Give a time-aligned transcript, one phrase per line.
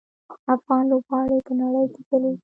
[0.55, 2.39] افغان لوبغاړي په نړۍ کې ځلیږي.